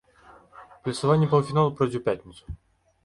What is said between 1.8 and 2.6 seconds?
ў пятніцу.